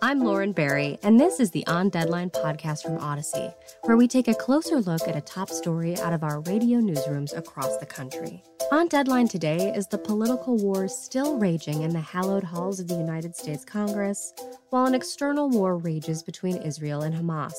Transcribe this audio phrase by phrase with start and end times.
[0.00, 4.28] I'm Lauren Barry, and this is the On Deadline podcast from Audacy, where we take
[4.28, 8.44] a closer look at a top story out of our radio newsrooms across the country.
[8.70, 12.94] On Deadline today is the political war still raging in the hallowed halls of the
[12.94, 14.32] United States Congress,
[14.70, 17.56] while an external war rages between Israel and Hamas.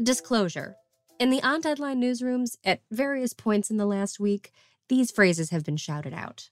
[0.00, 0.76] Disclosure
[1.18, 4.52] In the On Deadline newsrooms, at various points in the last week,
[4.88, 6.50] these phrases have been shouted out.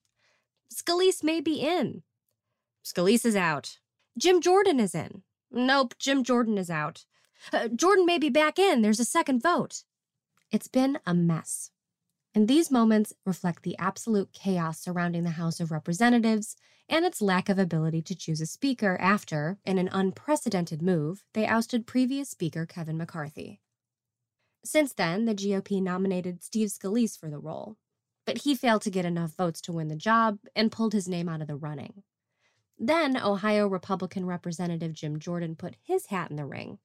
[0.74, 2.02] Scalise may be in.
[2.84, 3.78] Scalise is out.
[4.18, 5.22] Jim Jordan is in.
[5.50, 7.04] Nope, Jim Jordan is out.
[7.52, 8.82] Uh, Jordan may be back in.
[8.82, 9.84] There's a second vote.
[10.50, 11.70] It's been a mess.
[12.34, 16.56] And these moments reflect the absolute chaos surrounding the House of Representatives
[16.88, 21.46] and its lack of ability to choose a speaker after, in an unprecedented move, they
[21.46, 23.60] ousted previous Speaker Kevin McCarthy.
[24.64, 27.76] Since then, the GOP nominated Steve Scalise for the role,
[28.26, 31.28] but he failed to get enough votes to win the job and pulled his name
[31.28, 32.02] out of the running.
[32.82, 36.78] Then, Ohio Republican Representative Jim Jordan put his hat in the ring.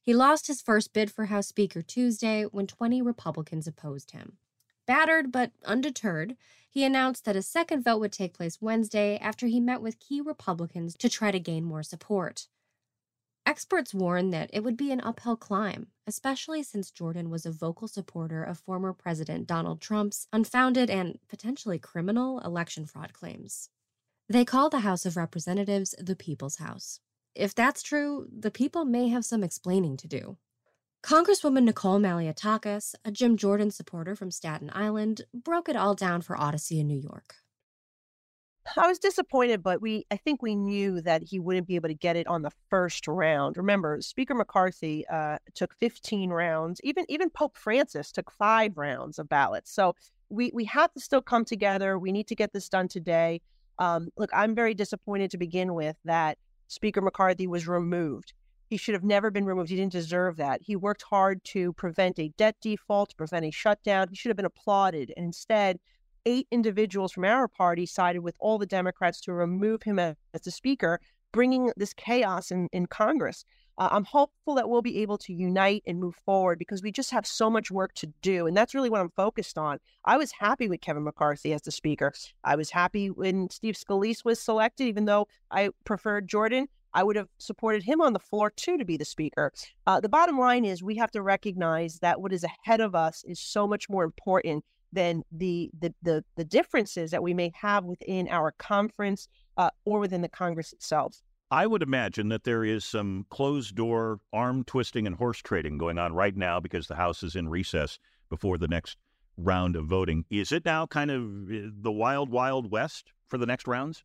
[0.00, 4.38] He lost his first bid for House Speaker Tuesday when 20 Republicans opposed him.
[4.86, 6.36] Battered but undeterred,
[6.70, 10.20] he announced that a second vote would take place Wednesday after he met with key
[10.20, 12.46] Republicans to try to gain more support.
[13.44, 17.88] Experts warn that it would be an uphill climb, especially since Jordan was a vocal
[17.88, 23.70] supporter of former President Donald Trump's unfounded and potentially criminal election fraud claims.
[24.28, 26.98] They call the House of Representatives the People's House.
[27.34, 30.38] If that's true, the people may have some explaining to do.
[31.02, 36.36] Congresswoman Nicole Malliotakis, a Jim Jordan supporter from Staten Island, broke it all down for
[36.36, 37.34] Audacy in New York.
[38.78, 41.94] I was disappointed, but we I think we knew that he wouldn't be able to
[41.94, 43.58] get it on the first round.
[43.58, 46.80] Remember, Speaker McCarthy uh, took 15 rounds.
[46.82, 49.70] Even even Pope Francis took five rounds of ballots.
[49.70, 49.94] So
[50.30, 51.98] we we have to still come together.
[51.98, 53.42] We need to get this done today.
[53.78, 58.32] Um, look, I'm very disappointed to begin with that Speaker McCarthy was removed.
[58.70, 59.70] He should have never been removed.
[59.70, 60.62] He didn't deserve that.
[60.62, 64.08] He worked hard to prevent a debt default, to prevent a shutdown.
[64.08, 65.12] He should have been applauded.
[65.16, 65.78] And instead,
[66.26, 70.50] eight individuals from our party sided with all the Democrats to remove him as, the
[70.50, 71.00] speaker,
[71.32, 73.44] bringing this chaos in, in Congress.
[73.76, 77.10] Uh, I'm hopeful that we'll be able to unite and move forward because we just
[77.10, 78.46] have so much work to do.
[78.46, 79.78] And that's really what I'm focused on.
[80.04, 82.12] I was happy with Kevin McCarthy as the speaker.
[82.44, 86.68] I was happy when Steve Scalise was selected, even though I preferred Jordan.
[86.94, 89.52] I would have supported him on the floor too to be the speaker.
[89.86, 93.24] Uh, the bottom line is we have to recognize that what is ahead of us
[93.26, 97.84] is so much more important than the the the, the differences that we may have
[97.84, 101.20] within our conference uh, or within the Congress itself.
[101.50, 105.98] I would imagine that there is some closed door arm twisting and horse trading going
[105.98, 107.98] on right now because the House is in recess
[108.30, 108.96] before the next
[109.36, 110.24] round of voting.
[110.30, 111.22] Is it now kind of
[111.52, 114.04] eh, the wild, wild west for the next rounds?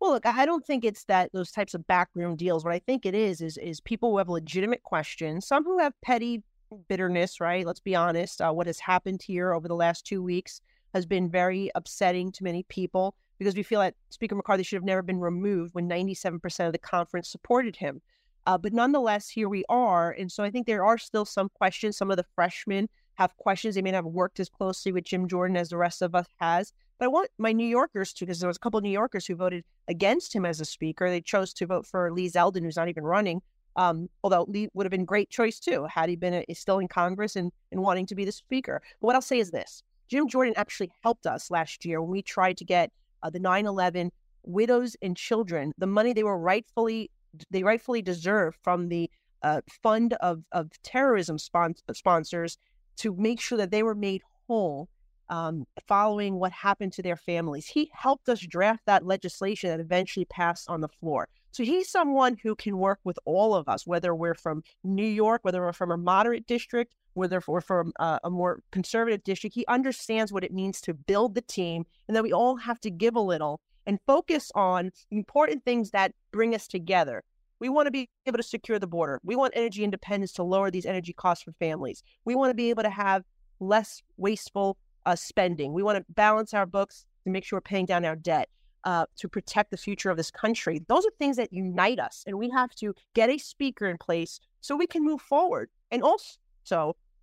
[0.00, 2.64] Well, look, I don't think it's that those types of backroom deals.
[2.64, 5.92] What I think it is is is people who have legitimate questions, some who have
[6.02, 6.42] petty
[6.88, 7.40] bitterness.
[7.40, 7.64] Right?
[7.64, 8.40] Let's be honest.
[8.40, 10.60] Uh, what has happened here over the last two weeks
[10.92, 14.84] has been very upsetting to many people because we feel that Speaker McCarthy should have
[14.84, 18.00] never been removed when 97% of the conference supported him.
[18.46, 20.12] Uh, but nonetheless, here we are.
[20.12, 21.96] And so I think there are still some questions.
[21.96, 23.74] Some of the freshmen have questions.
[23.74, 26.26] They may not have worked as closely with Jim Jordan as the rest of us
[26.40, 26.72] has.
[26.98, 29.26] But I want my New Yorkers to, because there was a couple of New Yorkers
[29.26, 31.10] who voted against him as a speaker.
[31.10, 33.42] They chose to vote for Lee Zeldin, who's not even running.
[33.74, 36.78] Um, although Lee would have been a great choice too, had he been a, still
[36.78, 38.82] in Congress and, and wanting to be the speaker.
[39.00, 42.22] But what I'll say is this Jim Jordan actually helped us last year when we
[42.22, 42.92] tried to get
[43.22, 44.10] uh, the 9/11
[44.44, 47.10] widows and children the money they were rightfully
[47.50, 49.10] they rightfully deserve from the
[49.42, 52.58] uh, fund of of terrorism spon- sponsors
[52.96, 54.88] to make sure that they were made whole
[55.28, 57.66] um, following what happened to their families.
[57.66, 61.26] He helped us draft that legislation that eventually passed on the floor.
[61.52, 65.40] So he's someone who can work with all of us, whether we're from New York,
[65.42, 69.54] whether we're from a moderate district, whether we're from uh, a more conservative district.
[69.54, 72.90] He understands what it means to build the team and that we all have to
[72.90, 77.24] give a little and focus on important things that bring us together.
[77.58, 79.20] We want to be able to secure the border.
[79.22, 82.02] We want energy independence to lower these energy costs for families.
[82.24, 83.24] We want to be able to have
[83.60, 84.76] less wasteful
[85.06, 85.72] uh, spending.
[85.72, 88.48] We want to balance our books to make sure we're paying down our debt
[88.84, 90.82] uh, to protect the future of this country.
[90.88, 94.40] Those are things that unite us, and we have to get a speaker in place
[94.60, 95.70] so we can move forward.
[95.90, 96.38] And also,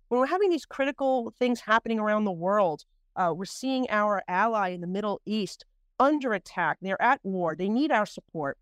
[0.08, 2.84] when we're having these critical things happening around the world,
[3.16, 5.64] uh, we're seeing our ally in the Middle East
[5.98, 6.78] under attack.
[6.80, 7.54] They're at war.
[7.54, 8.58] They need our support.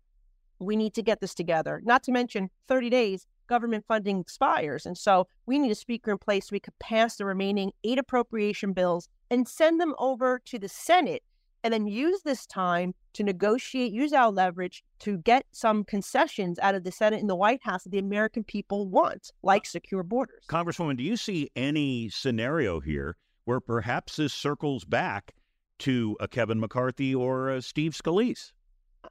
[0.59, 1.81] We need to get this together.
[1.83, 4.85] Not to mention, 30 days, government funding expires.
[4.85, 7.97] And so we need a speaker in place so we could pass the remaining eight
[7.97, 11.23] appropriation bills and send them over to the Senate
[11.63, 16.75] and then use this time to negotiate, use our leverage to get some concessions out
[16.75, 20.45] of the Senate and the White House that the American people want, like secure borders.
[20.47, 25.33] Congresswoman, do you see any scenario here where perhaps this circles back
[25.79, 28.51] to a Kevin McCarthy or a Steve Scalise?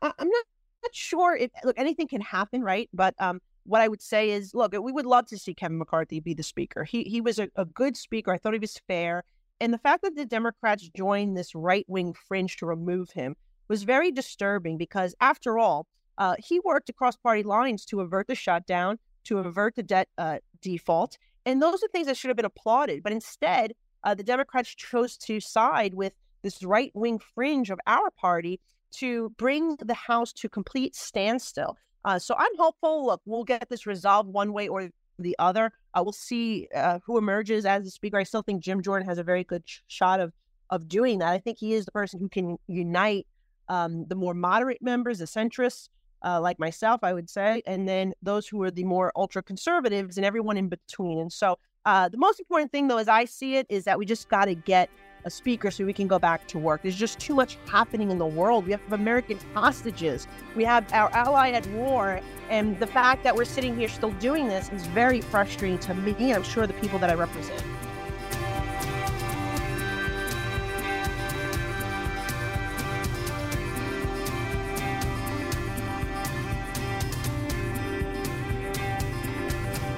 [0.03, 0.45] I- I'm not,
[0.83, 2.89] not sure if look anything can happen, right?
[2.93, 6.21] But um, what I would say is, look, we would love to see Kevin McCarthy
[6.21, 6.85] be the speaker.
[6.85, 8.33] He he was a, a good speaker.
[8.33, 9.25] I thought he was fair.
[9.60, 13.37] And the fact that the Democrats joined this right wing fringe to remove him
[13.69, 18.34] was very disturbing because, after all, uh, he worked across party lines to avert the
[18.34, 21.19] shutdown, to avert the debt uh, default.
[21.44, 23.02] And those are things that should have been applauded.
[23.02, 23.72] But instead,
[24.05, 26.12] uh, the Democrats chose to side with
[26.43, 31.76] this right wing fringe of our party to bring the House to complete standstill.
[32.04, 33.06] Uh, so I'm hopeful.
[33.06, 34.88] Look, we'll get this resolved one way or
[35.19, 35.73] the other.
[35.94, 38.19] Uh, we'll see uh, who emerges as the speaker.
[38.19, 40.32] I still think Jim Jordan has a very good sh- shot of
[40.70, 41.32] of doing that.
[41.32, 43.26] I think he is the person who can unite
[43.69, 45.88] um, the more moderate members, the centrists,
[46.25, 50.17] uh, like myself, I would say, and then those who are the more ultra conservatives
[50.17, 51.19] and everyone in between.
[51.19, 54.05] And so, uh, the most important thing, though, as I see it, is that we
[54.05, 54.91] just got to get
[55.25, 56.82] a speaker so we can go back to work.
[56.82, 58.67] There's just too much happening in the world.
[58.67, 60.26] We have American hostages.
[60.56, 62.20] We have our ally at war.
[62.50, 66.15] And the fact that we're sitting here still doing this is very frustrating to me
[66.19, 67.62] and I'm sure the people that I represent.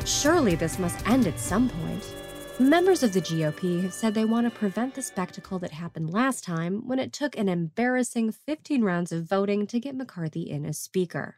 [0.05, 2.20] Surely this must end at some point.
[2.61, 6.45] Members of the GOP have said they want to prevent the spectacle that happened last
[6.45, 10.77] time when it took an embarrassing 15 rounds of voting to get McCarthy in as
[10.77, 11.37] Speaker.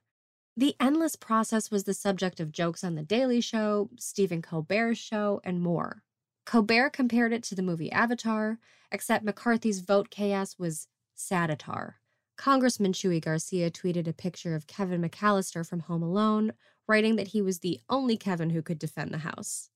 [0.57, 5.41] The endless process was the subject of jokes on The Daily Show, Stephen Colbert's show,
[5.45, 6.03] and more.
[6.45, 8.59] Colbert compared it to the movie Avatar,
[8.91, 11.93] except McCarthy's vote chaos was satitar.
[12.37, 16.55] Congressman Chuy Garcia tweeted a picture of Kevin McAllister from Home Alone,
[16.89, 19.71] writing that he was the only Kevin who could defend the House.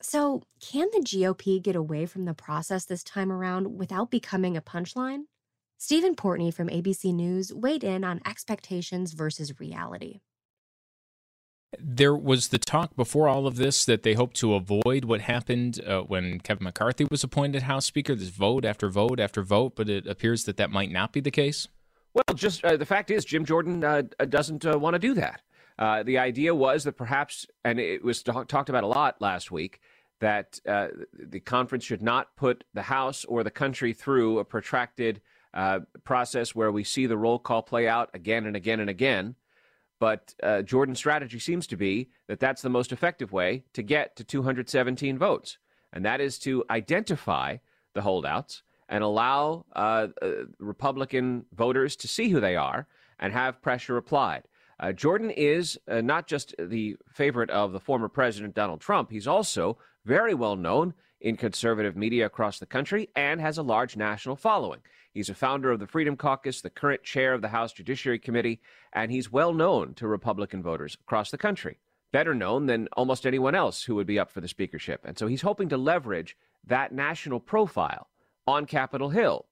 [0.00, 4.62] So, can the GOP get away from the process this time around without becoming a
[4.62, 5.22] punchline?
[5.76, 10.20] Steven Portnoy from ABC News weighed in on expectations versus reality.
[11.78, 15.80] There was the talk before all of this that they hoped to avoid what happened
[15.84, 18.14] uh, when Kevin McCarthy was appointed House Speaker.
[18.14, 21.30] This vote after vote after vote, but it appears that that might not be the
[21.30, 21.68] case.
[22.14, 25.42] Well, just uh, the fact is, Jim Jordan uh, doesn't uh, want to do that.
[25.78, 29.50] Uh, the idea was that perhaps, and it was talk- talked about a lot last
[29.50, 29.80] week,
[30.20, 35.20] that uh, the conference should not put the House or the country through a protracted
[35.54, 39.36] uh, process where we see the roll call play out again and again and again.
[40.00, 44.16] But uh, Jordan's strategy seems to be that that's the most effective way to get
[44.16, 45.58] to 217 votes,
[45.92, 47.56] and that is to identify
[47.94, 52.86] the holdouts and allow uh, uh, Republican voters to see who they are
[53.18, 54.44] and have pressure applied.
[54.80, 59.26] Uh, Jordan is uh, not just the favorite of the former president Donald Trump, he's
[59.26, 64.36] also very well known in conservative media across the country and has a large national
[64.36, 64.80] following.
[65.12, 68.60] He's a founder of the Freedom Caucus, the current chair of the House Judiciary Committee,
[68.92, 71.78] and he's well known to Republican voters across the country.
[72.12, 75.04] Better known than almost anyone else who would be up for the speakership.
[75.04, 76.36] And so he's hoping to leverage
[76.66, 78.08] that national profile
[78.46, 79.46] on Capitol Hill.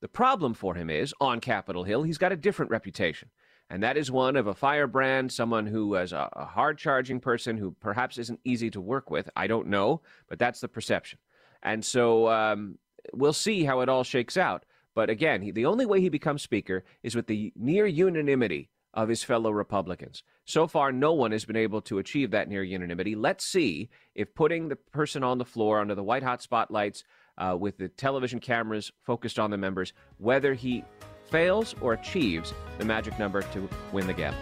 [0.00, 3.28] The problem for him is, on Capitol Hill, he's got a different reputation
[3.72, 7.56] and that is one of a firebrand, someone who is a, a hard charging person
[7.56, 9.30] who perhaps isn't easy to work with.
[9.34, 11.18] I don't know, but that's the perception.
[11.62, 12.76] And so um,
[13.14, 14.66] we'll see how it all shakes out.
[14.94, 19.08] But again, he, the only way he becomes Speaker is with the near unanimity of
[19.08, 20.22] his fellow Republicans.
[20.44, 23.14] So far, no one has been able to achieve that near unanimity.
[23.14, 27.04] Let's see if putting the person on the floor under the white hot spotlights
[27.38, 30.84] uh, with the television cameras focused on the members, whether he
[31.32, 34.34] fails or achieves the magic number to win the game.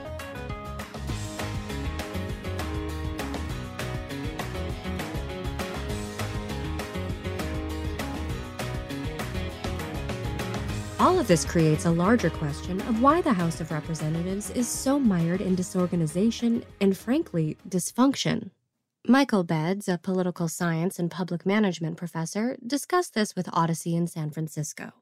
[10.99, 14.99] All of this creates a larger question of why the House of Representatives is so
[14.99, 18.51] mired in disorganization and, frankly, dysfunction.
[19.07, 24.31] Michael Bedds, a political science and public management professor, discussed this with Audacy in San
[24.31, 24.93] Francisco.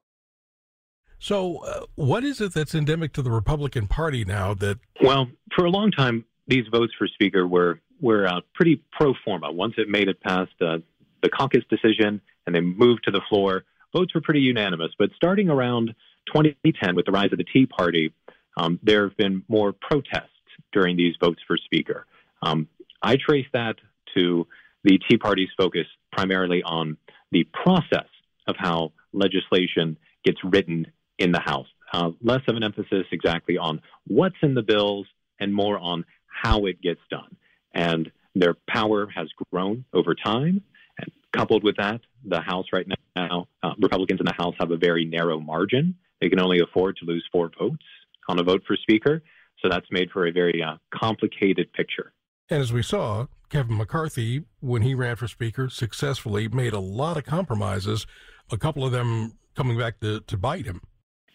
[1.19, 4.79] So, uh, what is it that's endemic to the Republican Party now that?
[5.03, 9.51] Well, for a long time, these votes for Speaker were were uh, pretty pro forma.
[9.51, 10.79] Once it made it past uh,
[11.23, 14.93] the caucus decision and they moved to the floor, votes were pretty unanimous.
[14.99, 15.95] But starting around
[16.33, 18.13] 2010, with the rise of the Tea Party,
[18.57, 20.31] um, there have been more protests
[20.73, 22.07] during these votes for Speaker.
[22.43, 22.69] Um,
[23.03, 23.77] I trace that
[24.17, 24.47] to
[24.85, 26.97] the Tea Party's focus primarily on
[27.33, 28.09] the process
[28.47, 30.87] of how legislation gets written
[31.19, 31.67] in the House.
[31.93, 35.07] Uh, less of an emphasis exactly on what's in the bills
[35.41, 37.37] and more on how it gets done.
[37.73, 40.63] And their power has grown over time.
[40.99, 44.77] And coupled with that, the House right now, uh, Republicans in the House have a
[44.77, 45.95] very narrow margin.
[46.21, 47.85] They can only afford to lose four votes
[48.29, 49.23] on a vote for Speaker.
[49.63, 52.13] So that's made for a very uh, complicated picture.
[52.51, 57.17] And as we saw, Kevin McCarthy, when he ran for Speaker, successfully made a lot
[57.17, 58.07] of compromises,
[58.51, 60.81] a couple of them coming back to, to bite him.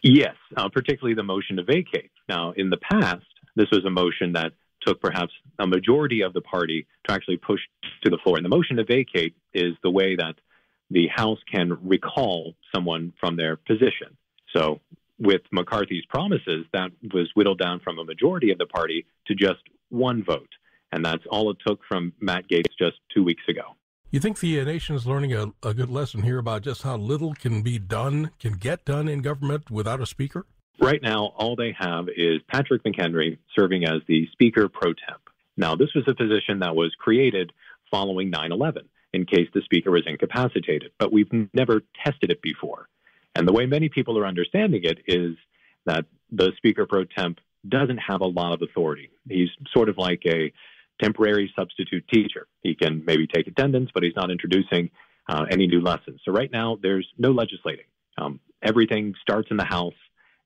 [0.03, 2.11] Yes, uh, particularly the motion to vacate.
[2.27, 4.51] Now, in the past, this was a motion that
[4.85, 7.61] took perhaps a majority of the party to actually push
[8.03, 8.35] to the floor.
[8.35, 10.35] And the motion to vacate is the way that
[10.89, 14.17] the House can recall someone from their position.
[14.53, 14.81] So,
[15.19, 19.61] with McCarthy's promises, that was whittled down from a majority of the party to just
[19.89, 20.49] one vote.
[20.91, 23.75] And that's all it took from Matt Gaetz just two weeks ago.
[24.13, 27.33] You think the nation is learning a, a good lesson here about just how little
[27.33, 30.45] can be done, can get done in government without a speaker?
[30.79, 35.23] Right now, all they have is Patrick McHenry serving as the Speaker pro temp.
[35.57, 37.53] Now, this was a position that was created
[37.89, 42.89] following 9 11 in case the Speaker was incapacitated, but we've never tested it before.
[43.35, 45.35] And the way many people are understanding it is
[45.87, 49.09] that the Speaker pro temp doesn't have a lot of authority.
[49.27, 50.53] He's sort of like a
[51.03, 52.47] temporary substitute teacher.
[52.61, 54.89] He can maybe take attendance, but he's not introducing
[55.29, 56.21] uh, any new lessons.
[56.25, 57.85] So right now, there's no legislating.
[58.17, 59.93] Um, everything starts in the House,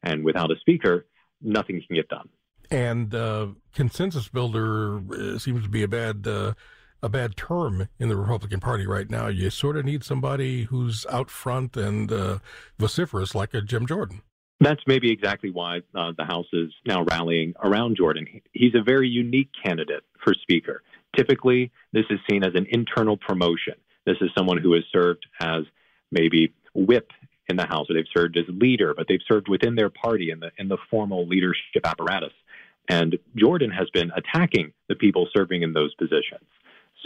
[0.04, 1.06] and without a speaker,
[1.42, 2.30] nothing can get done.
[2.70, 6.54] And uh, consensus builder uh, seems to be a bad uh,
[7.02, 9.28] a bad term in the Republican Party right now.
[9.28, 12.40] You sort of need somebody who's out front and uh,
[12.80, 14.22] vociferous, like a Jim Jordan.
[14.60, 18.26] That's maybe exactly why uh, the House is now rallying around Jordan.
[18.54, 20.82] He's a very unique candidate for Speaker.
[21.16, 23.76] Typically, this is seen as an internal promotion.
[24.06, 25.64] This is someone who has served as
[26.12, 27.12] maybe whip
[27.50, 30.40] in the House, or they've served as leader, but they've served within their party in
[30.40, 32.34] the in the formal leadership apparatus.
[32.90, 36.48] And Jordan has been attacking the people serving in those positions.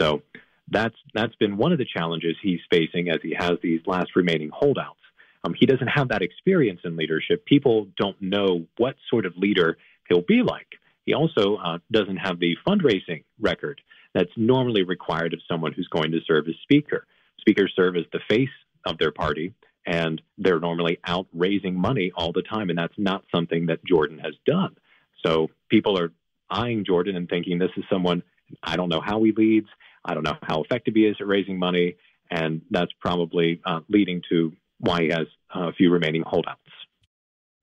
[0.00, 0.22] So
[0.70, 4.50] that's that's been one of the challenges he's facing as he has these last remaining
[4.52, 4.98] holdouts.
[5.44, 7.44] Um, he doesn't have that experience in leadership.
[7.46, 9.76] People don't know what sort of leader
[10.08, 10.68] he'll be like.
[11.04, 13.80] He also uh, doesn't have the fundraising record
[14.14, 17.06] that's normally required of someone who's going to serve as speaker.
[17.40, 18.48] Speakers serve as the face
[18.86, 19.54] of their party,
[19.86, 24.18] and they're normally out raising money all the time, and that's not something that Jordan
[24.18, 24.76] has done.
[25.24, 26.12] So people are
[26.50, 28.22] eyeing Jordan and thinking this is someone
[28.62, 29.68] I don't know how he leads,
[30.04, 31.96] I don't know how effective he is at raising money,
[32.30, 36.58] and that's probably uh, leading to why he has a few remaining holdouts.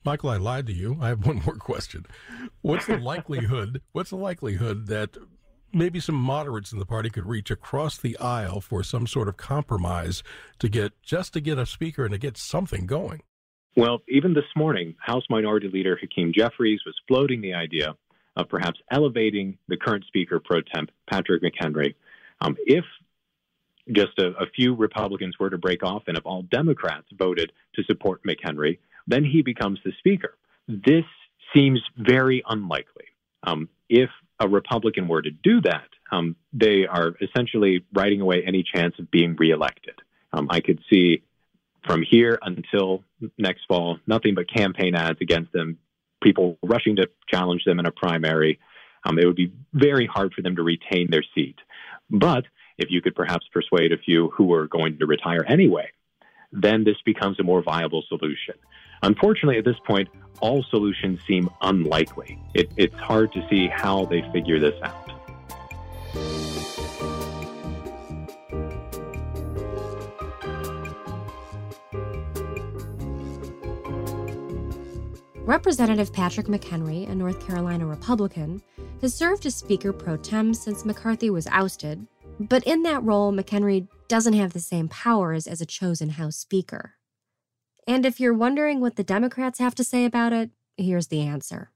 [0.06, 0.98] Michael, I lied to you.
[1.02, 2.06] I have one more question.
[2.62, 3.82] What's the likelihood?
[3.92, 5.18] what's the likelihood that
[5.74, 9.38] maybe some moderates in the party could reach across the aisle for some sort of
[9.38, 10.24] compromise
[10.60, 13.22] to get just to get a speaker and to get something going?
[13.76, 17.96] Well, even this morning, House Minority Leader Hakeem Jeffries was floating the idea
[18.38, 21.94] of perhaps elevating the current Speaker pro temp, Patrick McHenry.
[22.42, 22.86] Um, if
[23.91, 27.84] just a, a few Republicans were to break off and if all Democrats voted to
[27.84, 30.36] support McHenry, then he becomes the Speaker.
[30.67, 31.05] This
[31.53, 33.05] seems very unlikely.
[33.43, 38.63] Um, if a Republican were to do that, um, they are essentially writing away any
[38.63, 39.96] chance of being reelected.
[40.34, 41.24] Um, I could see
[41.86, 43.03] from here until
[43.38, 45.77] next fall nothing but campaign ads against them,
[46.22, 48.60] people rushing to challenge them in a primary.
[49.05, 51.55] Um, it would be very hard for them to retain their seat.
[52.10, 52.46] But
[52.80, 55.90] if you could perhaps persuade a few who are going to retire anyway,
[56.52, 58.56] then this becomes a more viable solution.
[59.04, 60.10] Unfortunately, at this point,
[60.42, 62.40] all solutions seem unlikely.
[62.54, 65.06] It, it's hard to see how they figure this out.
[75.36, 78.62] Representative Patrick McHenry, a North Carolina Republican,
[79.02, 82.06] has served as Speaker pro tem since McCarthy was ousted
[82.39, 86.96] but in that role, McHenry doesn't have the same powers as a chosen House Speaker.
[87.88, 91.72] And if you're wondering what the Democrats have to say about it, here's the answer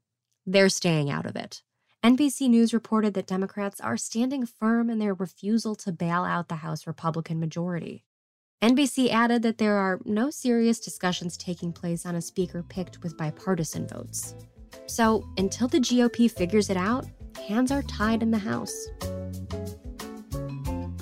[0.46, 1.62] they're staying out of it.
[2.04, 6.56] NBC News reported that Democrats are standing firm in their refusal to bail out the
[6.56, 8.04] House Republican majority.
[8.62, 13.18] NBC added that there are no serious discussions taking place on a speaker picked with
[13.18, 14.36] bipartisan votes.
[14.86, 17.06] So, until the GOP figures it out,
[17.48, 18.88] hands are tied in the House.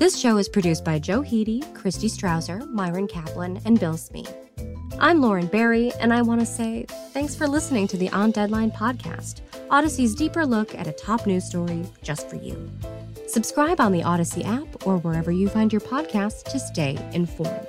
[0.01, 4.25] This show is produced by Joe Hiti, Christy Strawser, Myron Kaplan, and Bill Smee.
[4.97, 8.71] I'm Lauren Barry, and I want to say thanks for listening to the On Deadline
[8.71, 12.67] podcast, Audacy's deeper look at a top news story just for you.
[13.27, 17.67] Subscribe on the Odyssey app or wherever you find your podcasts to stay informed.